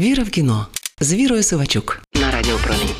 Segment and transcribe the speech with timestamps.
[0.00, 0.66] Віра в кіно
[1.00, 2.94] з Вірою Сивачук на Радіо Промінь.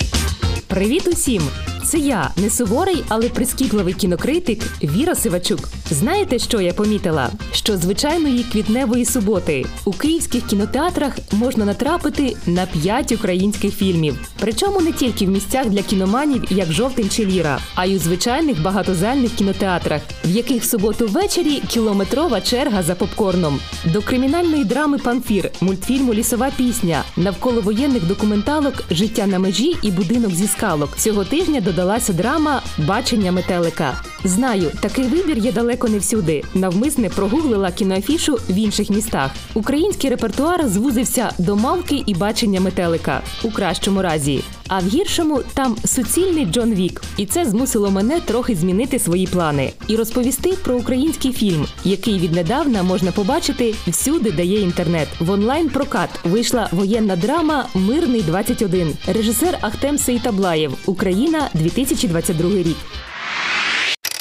[0.67, 1.42] Привіт усім!
[1.85, 5.69] Це я, не суворий, але прискіпливий кінокритик Віра Сивачук.
[5.90, 7.30] Знаєте, що я помітила?
[7.53, 14.30] Що звичайної квітневої суботи у київських кінотеатрах можна натрапити на п'ять українських фільмів.
[14.40, 18.62] Причому не тільки в місцях для кіноманів, як жовтень чи ліра, а й у звичайних
[18.62, 23.60] багатозальних кінотеатрах, в яких в суботу ввечері кілометрова черга за попкорном.
[23.84, 30.34] До кримінальної драми Памфір, мультфільму Лісова пісня, навколо воєнних документалок Життя на межі і будинок
[30.34, 30.97] зі скалок.
[30.97, 33.95] Цього тижня додалася драма Бачення метелика.
[34.24, 36.45] Знаю, такий вибір є далеко не всюди.
[36.55, 39.30] Навмисне прогуглила кіноафішу в інших містах.
[39.55, 44.45] Український репертуар звузився до мавки і бачення метелика у кращому разі.
[44.73, 49.73] А в гіршому там суцільний Джон Вік, і це змусило мене трохи змінити свої плани
[49.88, 55.09] і розповісти про український фільм, який віднедавна можна побачити всюди, де є інтернет.
[55.20, 60.73] В онлайн прокат вийшла воєнна драма Мирний 21 Режисер Ахтем Сейтаблаєв.
[60.86, 62.77] Україна 2022 рік.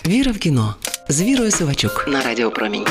[0.07, 0.75] Віра в кіно
[1.09, 2.85] з Вірою Сивачук на Радіо Промінь.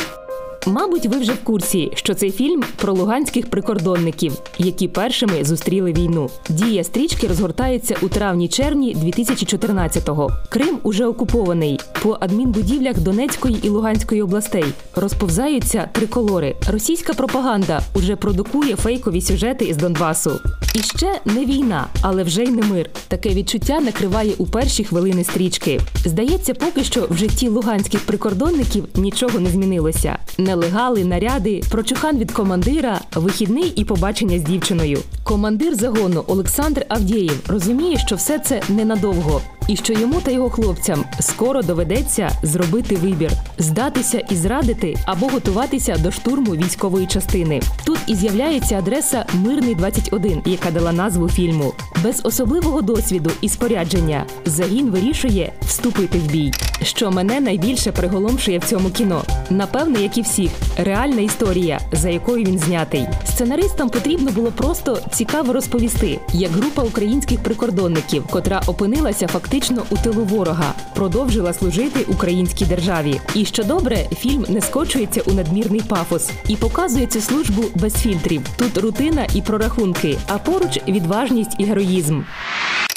[0.69, 6.31] Мабуть, ви вже в курсі, що цей фільм про луганських прикордонників, які першими зустріли війну.
[6.49, 10.31] Дія стрічки розгортається у травні-червні 2014-го.
[10.49, 11.81] Крим уже окупований.
[12.03, 14.65] По адмінбудівлях Донецької і Луганської областей
[14.97, 16.57] розповзаються триколори.
[16.73, 20.41] Російська пропаганда уже продукує фейкові сюжети із Донбасу.
[20.79, 22.91] І ще не війна, але вже й не мир.
[23.09, 25.81] Таке відчуття накриває у перші хвилини стрічки.
[26.05, 30.19] Здається, поки що в житті луганських прикордонників нічого не змінилося.
[30.39, 34.99] Нелегали, наряди, прочухан від командира, вихідний і побачення з дівчиною.
[35.25, 41.05] Командир загону Олександр Авдєєв розуміє, що все це ненадовго, і що йому та його хлопцям
[41.21, 47.61] скоро доведеться зробити вибір, здатися і зрадити або готуватися до штурму військової частини.
[47.85, 51.73] Тут і з'являється адреса Мирний 21 яка дала назву фільму.
[52.05, 56.53] Без особливого досвіду і спорядження загін вирішує вступити в бій.
[56.83, 59.23] Що мене найбільше приголомшує в цьому кіно.
[59.51, 63.07] Напевне, як і всіх, реальна історія, за якою він знятий.
[63.27, 69.58] Сценаристам потрібно було просто цікаво розповісти, як група українських прикордонників, котра опинилася фактично
[69.91, 73.21] у тилу ворога, продовжила служити українській державі.
[73.35, 78.43] І що добре, фільм не скочується у надмірний пафос і показує цю службу без фільтрів.
[78.57, 82.21] Тут рутина і прорахунки, а поруч відважність і героїзм.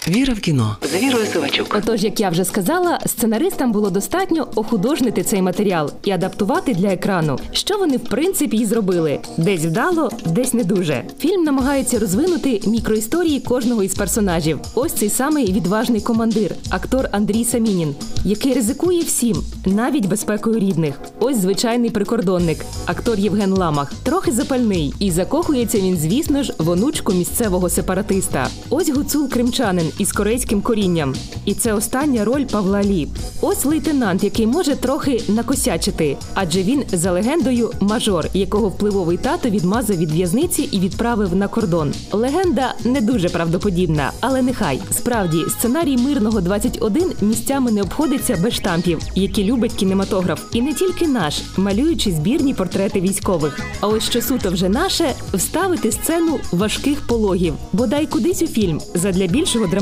[0.07, 1.75] Віра в кіно з Вірою Сивачук.
[1.77, 7.39] Отож, як я вже сказала, сценаристам було достатньо охудожнити цей матеріал і адаптувати для екрану,
[7.51, 9.19] що вони в принципі і зробили.
[9.37, 11.03] Десь вдало, десь не дуже.
[11.19, 14.59] Фільм намагається розвинути мікроісторії кожного із персонажів.
[14.75, 17.95] Ось цей самий відважний командир, актор Андрій Самінін,
[18.25, 21.01] який ризикує всім, навіть безпекою рідних.
[21.19, 27.13] Ось звичайний прикордонник, актор Євген Ламах, трохи запальний, і закохується він, звісно ж, в онучку
[27.13, 28.47] місцевого сепаратиста.
[28.69, 31.15] Ось гуцул кримчанин із корейським корінням.
[31.45, 33.07] І це остання роль Павла Лі.
[33.41, 39.97] Ось лейтенант, який може трохи накосячити, адже він за легендою мажор, якого впливовий тато відмазав
[39.97, 41.93] від в'язниці і відправив на кордон.
[42.11, 48.99] Легенда не дуже правдоподібна, але нехай справді сценарій мирного 21 місцями не обходиться без штампів,
[49.15, 53.59] які любить кінематограф, і не тільки наш, малюючи збірні портрети військових.
[53.79, 59.27] А ось що суто вже наше вставити сцену важких пологів, бодай кудись у фільм задля
[59.27, 59.80] більшого драматизму.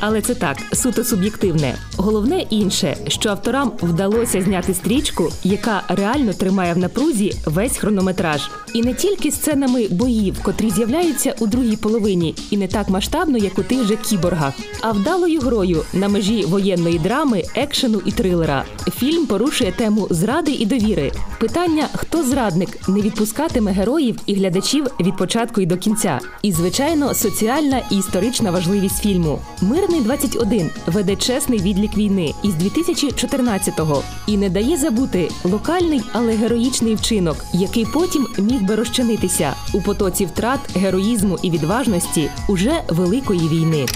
[0.00, 1.74] Але це так, суто суб'єктивне.
[1.96, 8.82] Головне інше, що авторам вдалося зняти стрічку, яка реально тримає в напрузі весь хронометраж, і
[8.82, 13.62] не тільки сценами боїв, котрі з'являються у другій половині, і не так масштабно, як у
[13.62, 18.64] тих же кіборгах, а вдалою грою на межі воєнної драми, екшену і трилера.
[18.98, 21.12] Фільм порушує тему зради і довіри.
[21.40, 26.20] Питання, хто зрадник, не відпускатиме героїв і глядачів від початку і до кінця.
[26.42, 29.13] І, звичайно, соціальна і історична важливість фільму.
[29.62, 36.94] Мирний 21 веде чесний відлік війни із 2014-го і не дає забути локальний, але героїчний
[36.94, 43.86] вчинок, який потім міг би розчинитися у потоці втрат, героїзму і відважності уже великої війни.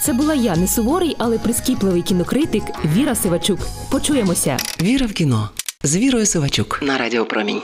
[0.00, 2.62] Це була я не суворий, але прискіпливий кінокритик
[2.96, 3.58] Віра Сивачук.
[3.90, 4.56] Почуємося.
[4.82, 5.50] Віра в кіно
[5.82, 7.62] з Вірою Сивачук на Радіо Промінь.